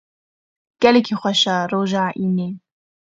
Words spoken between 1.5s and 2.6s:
e, roja înê.